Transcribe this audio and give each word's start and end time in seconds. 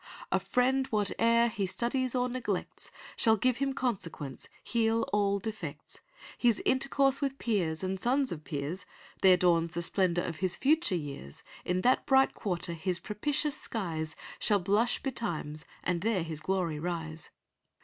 A 0.31 0.39
friend 0.39 0.87
whate'er 0.87 1.47
he 1.47 1.67
studies 1.67 2.15
or 2.15 2.27
neglects, 2.27 2.89
Shall 3.15 3.37
give 3.37 3.57
him 3.57 3.71
consequence, 3.73 4.49
heal 4.63 5.03
all 5.13 5.37
defects. 5.37 6.01
His 6.39 6.59
intercourse 6.65 7.21
with 7.21 7.37
peers 7.37 7.83
and 7.83 7.99
sons 7.99 8.31
of 8.31 8.43
peers— 8.43 8.87
There 9.21 9.37
dawns 9.37 9.75
the 9.75 9.83
splendour 9.83 10.25
of 10.25 10.37
his 10.37 10.55
future 10.55 10.95
years; 10.95 11.43
In 11.65 11.81
that 11.81 12.07
bright 12.07 12.33
quarter 12.33 12.73
his 12.73 12.97
propitious 12.97 13.61
skies 13.61 14.15
Shall 14.39 14.57
blush 14.57 15.03
betimes, 15.03 15.65
and 15.83 16.01
there 16.01 16.23
his 16.23 16.39
glory 16.39 16.79
rise. 16.79 17.29